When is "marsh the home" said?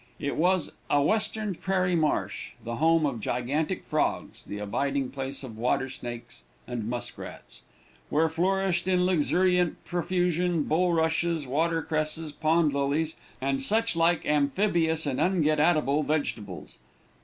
1.95-3.05